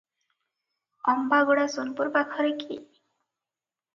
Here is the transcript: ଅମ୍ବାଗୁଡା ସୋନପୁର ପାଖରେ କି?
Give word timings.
ଅମ୍ବାଗୁଡା 1.13 1.65
ସୋନପୁର 1.73 2.13
ପାଖରେ 2.17 2.53
କି? 2.63 2.79